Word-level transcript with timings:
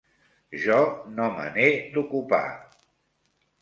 Jo 0.63 0.77
no 1.19 1.29
me 1.37 1.47
n'he 1.59 1.69
d'ocupar. 1.95 2.45